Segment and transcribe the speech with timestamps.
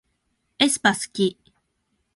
[0.57, 1.37] aespa すき